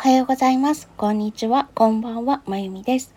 [0.00, 0.88] はようございます。
[0.96, 1.70] こんにちは。
[1.74, 2.40] こんばんは。
[2.46, 3.16] まゆみです。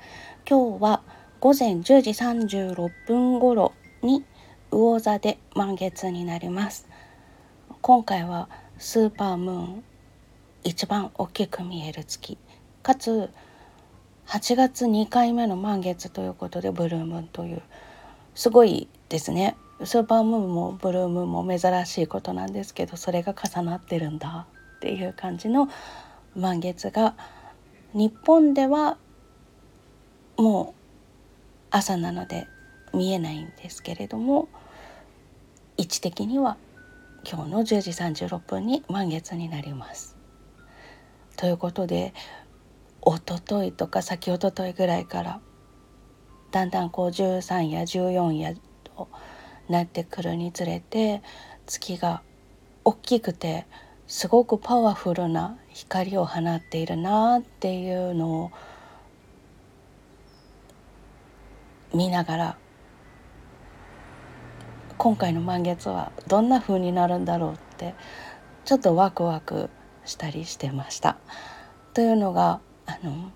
[0.49, 1.03] 今日は
[1.39, 4.25] 午前10時36分頃に
[4.71, 6.87] 魚座で満月になります。
[7.81, 8.49] 今回は
[8.79, 9.83] スーパームーン
[10.63, 12.39] 一番大きく見える月
[12.81, 13.29] かつ
[14.25, 17.61] 8月2回目の満月ということでブルームーンという
[18.33, 25.69] すごいですねスーパームーンもブルームーンも珍しいことなんですけどそれが重なってるんだっていう感じの
[26.35, 27.15] 満月が
[27.93, 28.97] 日本では
[30.37, 30.81] もう
[31.71, 32.47] 朝なので
[32.93, 34.47] 見えないんですけれども
[35.77, 36.57] 位置的には
[37.29, 40.17] 今日の10時36分に満月になります。
[41.37, 42.13] ということで
[43.01, 45.41] おとといとか先おとといぐらいから
[46.51, 48.53] だんだんこう13や14や
[48.83, 49.07] と
[49.69, 51.21] なってくるにつれて
[51.65, 52.21] 月が
[52.83, 53.65] 大きくて
[54.11, 58.51] すごくパワフルな光を放っているなっていうのを
[61.95, 62.57] 見ながら
[64.97, 67.95] 今回の満月はどんな風になるんだろうって
[68.65, 69.69] ちょっとワクワク
[70.03, 71.15] したりしてました。
[71.93, 73.31] というのがあの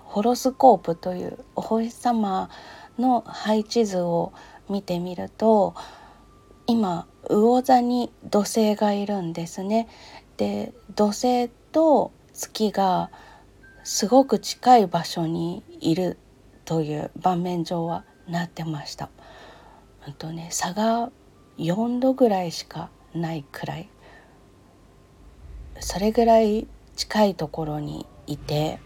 [0.00, 2.50] ホロスコープというお星様
[2.98, 4.34] の配置図を
[4.68, 5.74] 見てみると
[6.70, 9.88] 今魚座に土星がいるんですね。
[10.36, 13.10] で土星と月が
[13.82, 16.16] すごく近い場所にいる
[16.64, 19.10] という盤面上はなってました。
[20.06, 21.10] うんとね差が
[21.58, 23.88] 4度ぐらいしかないくらい
[25.80, 28.78] それぐらい近いところにいて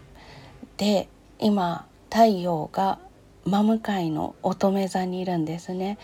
[0.77, 2.97] で今太陽が
[3.45, 5.99] 真向かいの乙女座にいるんですね。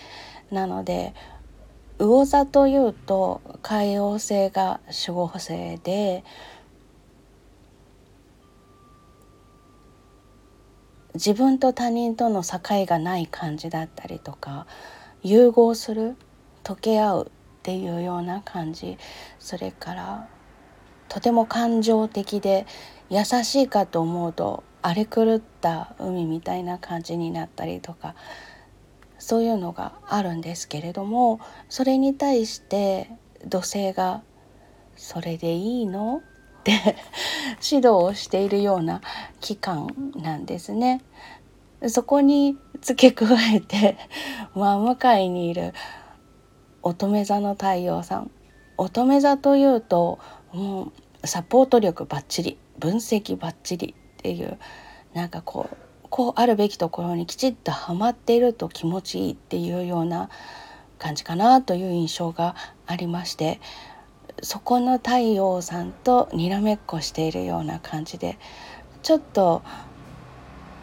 [0.52, 1.16] なので
[2.02, 6.24] 魚座というと海王星が守護星で
[11.14, 14.66] 自分と他人との境がない感じだったりとか
[15.22, 16.16] 融合する
[16.64, 18.98] 溶け合うっていうような感じ。
[19.38, 20.28] それから
[21.08, 22.66] とても感情的で
[23.10, 28.16] 優しいかと思うと荒れ狂った海みたいな感じになったりとか
[29.22, 31.40] そういうのがあるんですけれども
[31.70, 33.12] それに対して
[33.46, 34.24] 土星が
[34.98, 36.24] 「それでいいの?」
[36.62, 36.72] って
[37.64, 39.02] 指導をしているような
[39.40, 41.02] 期間なんですね。
[41.88, 43.98] そこに付け加えて
[44.54, 45.74] 真向かいにいる
[46.84, 48.32] 乙女座の太陽さん
[48.78, 50.20] 乙女座というと
[50.54, 50.92] も
[51.24, 54.60] うサポート力ばっちり分析ばっちりっていう
[55.16, 55.78] なんかこう
[56.12, 60.30] こうあるべきところにきちっとはまっていると気持ちいいっていうような
[61.00, 62.56] 感じかなという印象が
[62.86, 63.62] ありまして
[64.44, 68.38] そこの太陽さんとにらめっこしているような感じで
[69.02, 69.64] ちょっと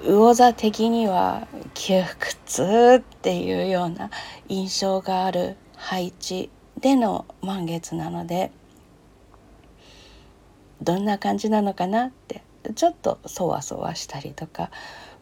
[0.03, 4.11] 魚座的には窮屈っていうような
[4.49, 6.51] 印象がある配置
[6.81, 8.51] での満月なので
[10.81, 12.43] どんな感じなのかなって
[12.75, 14.71] ちょっとそわそわしたりとか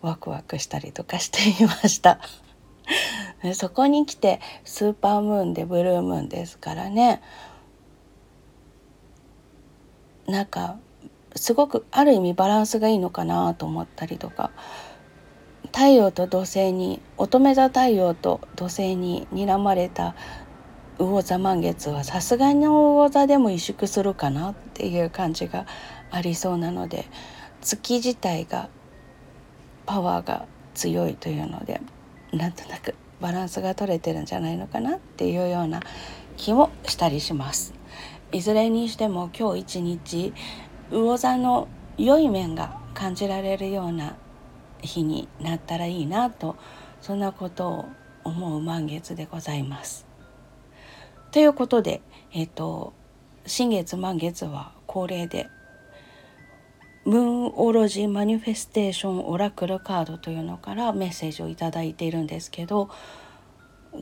[0.06, 2.20] ワクワクしたりとかしていました。
[3.54, 7.20] そこに来てスーパームーンでブルームーンですからね。
[10.26, 10.76] なんか
[11.34, 14.50] すごくある意味バランスがいいのかなと思ったりとか。
[15.72, 20.14] 太陽と土星に乙女座太陽と土星に睨まれた
[20.98, 25.66] 魚座満月はさすがに魚座でも萎縮するかなっていう感じが
[26.10, 27.06] ありそうなので
[27.60, 28.70] 月自体が
[29.86, 31.80] パワーが強いというので
[32.32, 35.80] なんとなくバランスが取れてるんじゃないのかなっていうような
[36.36, 37.72] 気もしたりします。
[38.32, 40.34] いずれにしても今日一日
[40.90, 44.16] 魚座の良い面が感じられるような
[44.82, 46.56] 日になったらいいなと
[47.00, 47.84] そんなことを
[48.24, 50.06] 思う満月でございます。
[51.30, 52.02] ということで、
[52.32, 52.92] えっ、ー、と
[53.46, 55.48] 新月満月は恒例で
[57.06, 62.90] ムーンオロジーマニフェステーションオラクルカードというのからメッセージを頂いているんですけど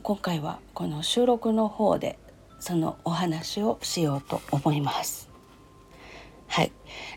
[0.01, 2.17] 今回はこの収録の方で
[2.59, 5.29] そのお話をしようと思います。
[6.47, 6.71] はい、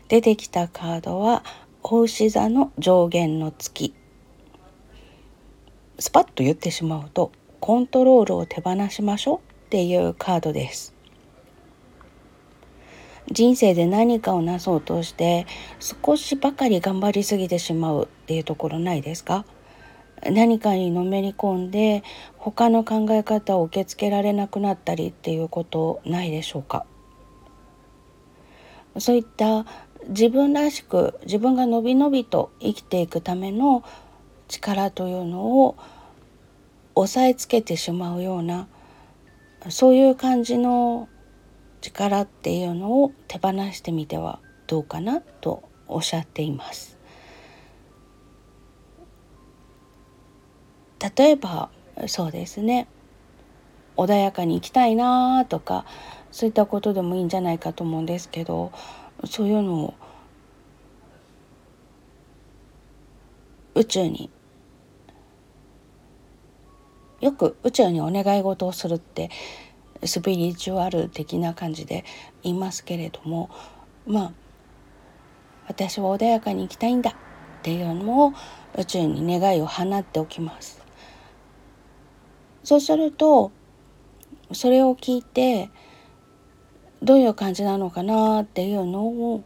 [0.09, 1.43] 出てきたカードは
[1.81, 3.95] お牛座の上限の月
[5.97, 10.98] スパッと言ってしまうとコントロールを手放しましょうっていうカードです。
[13.31, 15.45] 人生で何かをなそうとして
[15.79, 19.45] 少しばかり頑張りすぎてしまうっていうところないですか？
[20.29, 22.03] 何かにのめり込んで
[22.37, 26.85] 他の考え方を受け付けられなくなったりっていうことないでしょうか？
[28.97, 29.65] そういった
[30.07, 33.83] 自分らしく自分がのびのびと生きていくための
[34.47, 35.77] 力というのを
[36.95, 38.67] 押さえつけてしまうような
[39.69, 41.07] そういう感じの
[41.81, 46.97] 力っていうのを手放してみてはどうかなとおっしゃっています。
[51.17, 51.69] 例えば
[52.07, 52.87] そうですね
[53.95, 55.85] 穏やかに生きたいなとか
[56.31, 58.71] そういったことでもいいんじゃないかと思うんですけど
[59.25, 59.93] そういうのを
[63.75, 64.29] 宇宙に
[67.21, 69.29] よく宇宙にお願い事をするって
[70.03, 72.05] スピリチュアル的な感じで
[72.43, 73.49] 言いますけれども
[74.07, 74.31] まあ
[75.67, 78.33] 私は穏やかに生きたいんだっていうのを
[78.77, 80.81] 宇宙に願いを放っておきます。
[82.63, 83.51] そうすると
[84.51, 85.69] それを聞いて
[87.01, 89.43] どういう感じなのかなっていうのを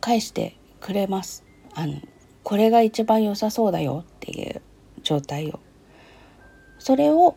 [0.00, 1.44] 返してくれます。
[1.74, 1.94] あの
[2.42, 4.62] これが一番良さそうだよっていう
[5.02, 5.60] 状態を。
[6.78, 7.36] それを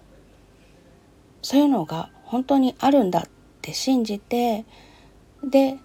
[1.42, 3.30] そういうのが本当にあるんだっ
[3.62, 4.66] て信じて
[5.44, 5.80] で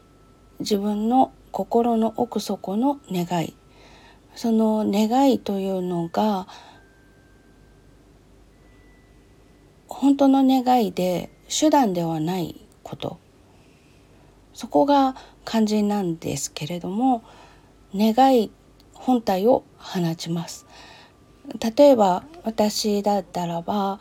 [0.60, 3.56] 自分の心の奥底の願い。
[4.34, 6.46] その願いというのが
[9.88, 13.18] 本当の願いで手段ではないこと。
[14.52, 15.16] そこが
[15.46, 17.24] 肝心なんですけれども
[17.94, 18.50] 願い
[18.92, 20.66] 本体を放ちます。
[21.76, 24.00] 例えば私だったらば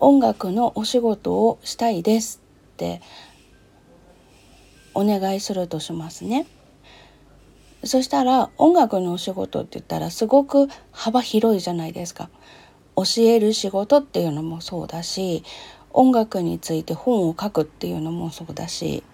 [0.00, 2.40] 音楽のお仕事をしたいです
[2.74, 3.00] って
[4.94, 6.46] お願いするとしますね。
[7.84, 12.30] そしたら音楽のお仕事って言ったらすごく幅広いじゃないですか。
[12.96, 15.44] 教える仕事っていうのもそうだし
[15.92, 19.04] 音楽について本を書くっていうのもそうだし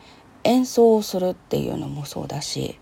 [0.42, 2.78] 演奏をするっていうのもそうだし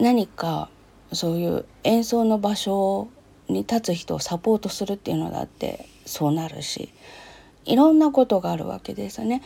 [0.00, 0.68] 何か
[1.12, 3.08] そういう演奏の場所
[3.48, 6.92] に立つ人をサポートするっていうのだってそうなるし
[7.64, 9.42] いろんなことがあるわけですね。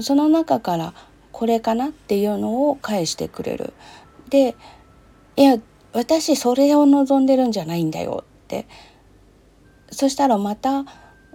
[0.00, 0.94] その中から
[1.30, 3.74] これかなっていうのを返してくれる。
[4.30, 4.56] で
[5.36, 5.58] いや
[5.92, 8.66] 私それを望んでるんじゃないんだよって
[9.90, 10.84] そしたらまた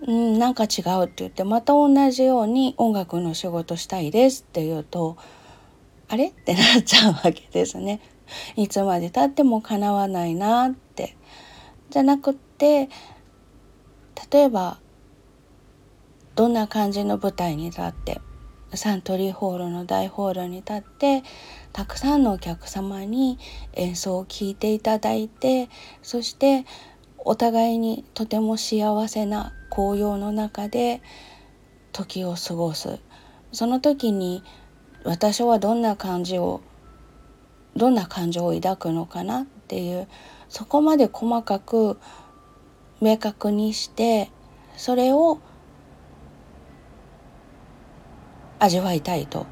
[0.08, 5.18] うんなんか違うって言ってまた同じように音楽の仕事したいですって言うと
[6.10, 8.02] あれってなっちゃうわけですね。
[8.56, 11.16] いつまでたっても叶わないなって
[11.90, 12.90] じゃなくって
[14.30, 14.80] 例えば
[16.36, 18.22] どんな感じの舞台に立って
[18.74, 21.24] サントリーホールの大ホールに立って
[21.74, 23.38] たくさんのお客様に
[23.74, 25.70] 演奏を聴いていただいて
[26.02, 26.66] そして
[27.18, 31.02] お互いにとても幸せな紅葉の中で
[31.92, 33.00] 時を過ごす。
[33.52, 34.44] その時に
[35.04, 36.62] 私はどんな感じを
[37.76, 40.08] どんな感情を抱くのかなっていう
[40.50, 41.98] そこまで細かく
[43.02, 44.30] 明確にして
[44.78, 45.40] それを
[48.60, 49.48] 味わいたいと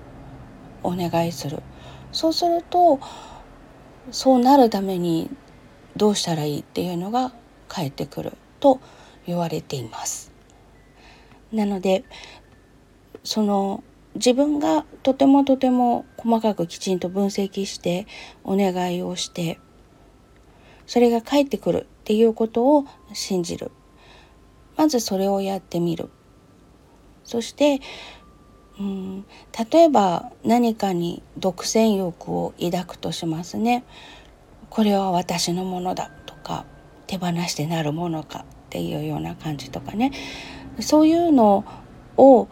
[0.84, 1.64] お願いする。
[2.12, 3.00] そうすると
[4.12, 5.30] そうなるために
[5.98, 7.34] どうしたらいいっていうのが
[7.68, 8.80] 返ってくると
[9.26, 10.32] 言われています。
[11.52, 12.04] なので
[13.24, 13.84] その
[14.16, 18.08] 自分がとてもとても細かくきちんと分析して
[18.44, 19.60] お願いをして
[20.88, 23.70] それが返ってくるっていうことを信じる。
[24.76, 26.10] まずそれをやってみる。
[27.24, 27.82] そして
[28.80, 29.26] うん
[29.72, 33.84] 例えば何かに独占欲を抱くとしますね。
[34.72, 36.66] これは私のものだとか
[37.06, 40.12] 手放してなるものかっていうような感じとかね。
[40.80, 41.64] そういうの
[42.18, 42.48] を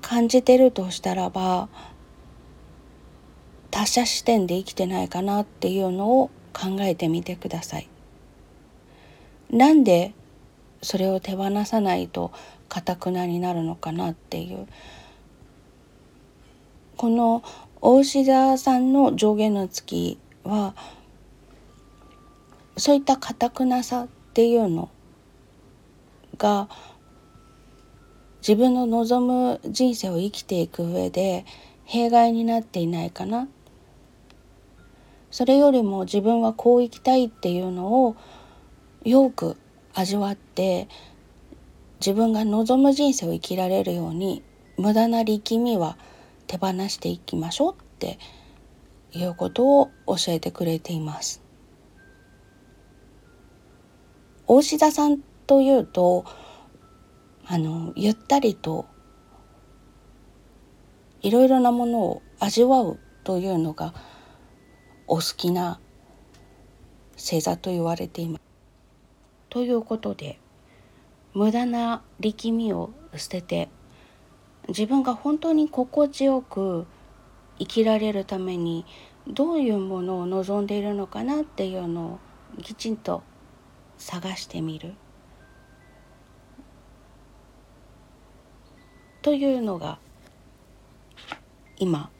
[0.00, 1.68] 感じてるとしたらば
[3.72, 7.88] 他者視点で生きてないかなっていうのを考えてみてください。
[9.50, 10.12] なんで
[10.82, 12.32] それを手放さないと
[12.68, 14.66] かたくなになるのかなっていう。
[16.96, 17.42] この
[17.82, 20.74] 大志田さんの上下の月は
[22.78, 24.88] そういったかたくなさっていうの
[26.38, 26.68] が
[28.40, 31.44] 自分の望む人生を生きていく上で
[31.84, 33.48] 弊害になっていないかな。
[35.30, 38.16] それよりも自分はこう生きたいっていうのを
[39.06, 39.56] よく
[39.94, 40.88] 味わって
[42.00, 44.42] 自分が望む人生を生きられるように
[44.76, 45.96] 無駄な力みは
[46.48, 48.18] 手放していきましょうって
[49.12, 51.40] いうことを教えてくれています。
[54.48, 56.24] 大志田さんというと
[57.46, 58.86] あのゆったりと
[61.22, 63.94] いろいろなものを味わうというのが
[65.06, 65.78] お好きな
[67.14, 68.45] 星座と言われています。
[69.48, 70.38] ということで
[71.34, 73.68] 無駄な力みを捨てて
[74.68, 76.86] 自分が本当に心地よく
[77.58, 78.84] 生きられるために
[79.28, 82.20] どういうものを望んでいるのかなっていうの
[82.58, 83.22] をきちんと
[83.98, 84.94] 探してみる
[89.22, 89.98] というのが
[91.78, 92.10] 今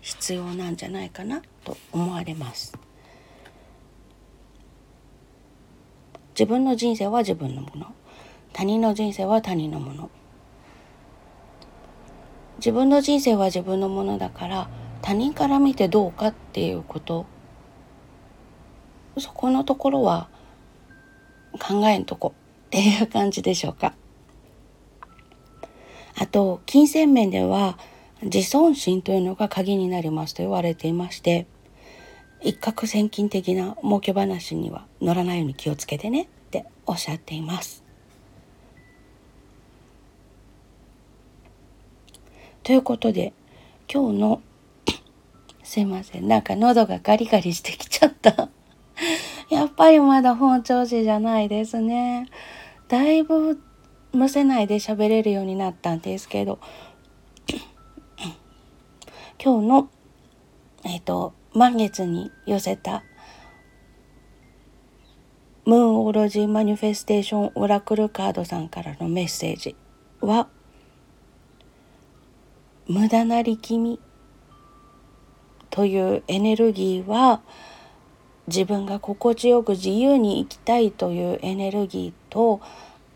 [0.00, 2.83] 必要なんじゃないかなと思われます。
[6.34, 7.94] 自分の人生は自分のもの。
[8.52, 10.10] 他人の人生は他人のもの。
[12.58, 14.68] 自分の人生は自分のものだから
[15.02, 17.26] 他人から見てどうかっていうこと。
[19.18, 20.28] そこのところは
[21.60, 22.34] 考えんとこ。
[22.66, 23.94] っていう感じでしょうか。
[26.16, 27.78] あと金銭面では
[28.22, 31.46] 自尊心というのが鍵になりますと言われていまして
[32.44, 37.82] 一攫千金的な儲け話には乗らないように気をつけてねっておっしゃっています。
[42.62, 43.32] ということで
[43.90, 44.42] 今日の
[45.64, 48.50] すいませんなんか喉がガリガリしてきちゃった。
[49.48, 52.28] やっぱりまだ本調子じゃないですね。
[52.88, 53.58] だいぶ
[54.12, 56.58] むせないで喋れるようになったんですけど。
[59.42, 59.88] 今日の
[60.84, 63.04] えっ、ー、と満月に寄せた
[65.64, 69.76] ムーンオロジーマニフェステーションオラクルカードさんからのメッセージ
[70.20, 70.48] は
[72.88, 74.00] 無駄な力み
[75.70, 77.40] というエネルギーは
[78.48, 82.60] 自分が心地よく自由に生きたいというエネルギーと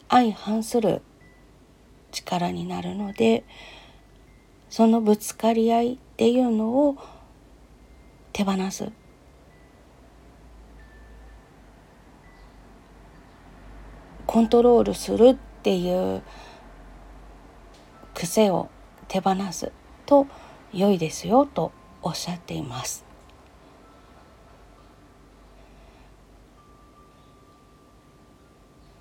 [0.08, 1.02] 相反する
[2.12, 3.44] 力になるので
[4.70, 7.17] そのぶつかり合いっていうのを
[8.38, 8.88] 手放す
[14.28, 16.22] コントロールするっていう
[18.14, 18.68] 癖を
[19.08, 19.72] 手放す
[20.06, 20.28] と
[20.72, 23.04] 良いですよとおっしゃっています。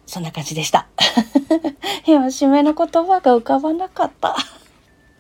[0.07, 0.87] そんな感じでした。
[2.07, 4.35] 今、締めの言葉が浮かばなかった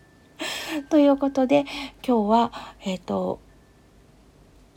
[0.89, 1.65] ということで、
[2.03, 3.45] 今日は、えっ、ー、と、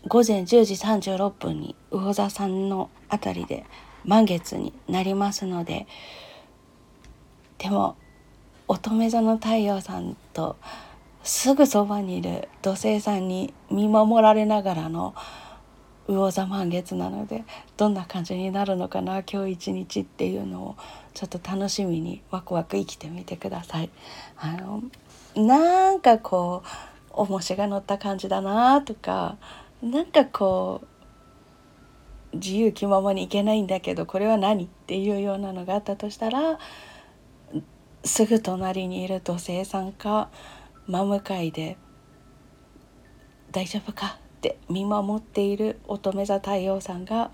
[0.06, 3.64] 午前10時36分に魚座さんのあたりで
[4.04, 5.86] 満月になりますので、
[7.58, 7.96] でも、
[8.66, 10.56] 乙女座の太陽さんと
[11.22, 15.14] すぐそばにいる土星さんに見守られながらの
[16.06, 17.44] 魚座満月なので
[17.76, 20.76] どんな感じになるのかな今日一日っていうのを
[21.14, 23.90] ちょっと楽しみにワクワク生きてみてください。
[24.36, 24.82] あの
[25.36, 29.36] なんかこう重しが乗った感じだなとか
[29.82, 30.82] なんかこ
[32.32, 36.58] う自由気ままにいけないんだけどこれは何っていうようなのがあったとしたら
[38.04, 40.30] すぐ隣にいる土星さんか
[40.86, 41.76] 真向かいで
[43.52, 47.30] 「大丈夫か?」って見守っている乙女座太陽さんが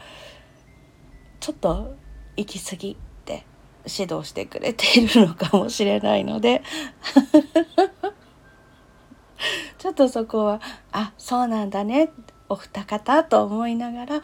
[1.41, 1.95] ちょっと
[2.37, 3.45] 行き過ぎって
[3.87, 6.63] 指導してくれているのかもしれないので
[9.79, 10.61] ちょっとそこは
[10.91, 12.11] あそうなんだね
[12.49, 14.23] お二方と思いながら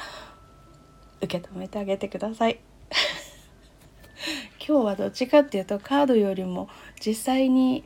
[1.20, 2.58] 受け止めてあげてください。
[4.66, 6.68] 今日はどっちかっていうとカードよりも
[7.04, 7.84] 実際に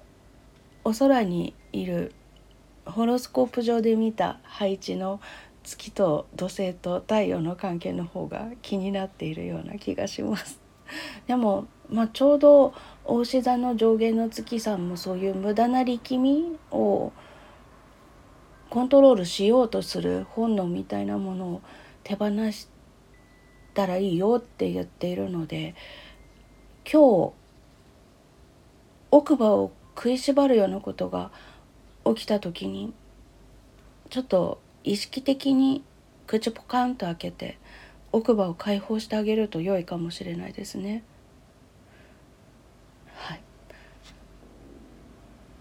[0.84, 2.12] お空にいる
[2.84, 5.20] ホロスコープ上で見た配置の
[5.64, 10.60] 月と土星と太陽の関係の方が気になっているような気がします。
[11.26, 12.72] でも、まあ、ちょうど
[13.04, 17.12] 大志座の上限の月さんもそういう無駄な力みを
[18.76, 21.62] コントロールしようとする本能みたいなものを
[22.04, 22.68] 手放し
[23.72, 25.74] たらいいよって言っているので
[26.84, 27.32] 今日
[29.10, 31.30] 奥歯を食いしばるようなことが
[32.04, 32.92] 起きた時に
[34.10, 35.82] ちょっと意識的に
[36.26, 37.58] 口ポカンと開けて
[38.12, 41.02] 奥歯を解放してあげると良いかもしれないですね。
[43.14, 43.40] はい。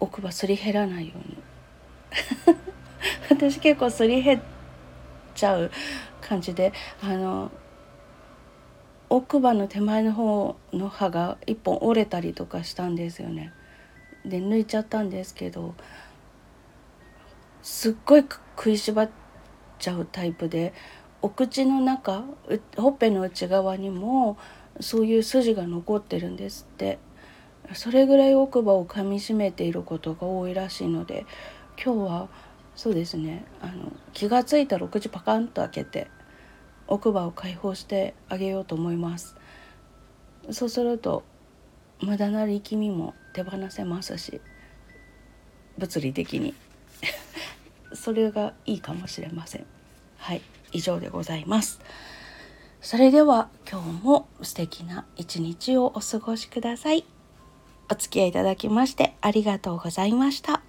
[0.02, 1.38] 奥歯すり減らないように。
[3.30, 4.42] 私結構すり減っ
[5.34, 5.72] ちゃう
[6.22, 7.52] 感じであの
[9.10, 13.54] 奥歯の手前の方の歯が一本折れたりとかしたんですよね。
[14.26, 15.76] で抜いちゃったんですけど
[17.62, 18.26] すっごい
[18.58, 19.10] 食いしばっ
[19.78, 20.74] ちゃうタイプで
[21.22, 22.24] お口の中
[22.78, 24.38] ほっぺの内側にも
[24.80, 27.00] そういう筋が残ってるんですって
[27.74, 31.26] それぐらい奥歯を噛みしめていることが多いらしいので
[31.84, 32.30] 今日は
[32.76, 33.46] そうですね。
[33.62, 36.08] あの気が付いたら口パカンと開けて
[36.88, 39.36] 奥歯を解放してあげようと思います。
[40.52, 41.24] そうすると
[42.02, 44.42] 無駄な力みも手放せますし
[45.78, 46.54] 物理的に。
[47.94, 49.66] それがいいかもしれません。
[50.18, 50.42] はい
[50.72, 51.80] 以上でございます。
[52.82, 57.06] それでは今日も素敵な一日をお過ごしください。
[57.90, 60.65] お付き合いいただきましてありがとうございました。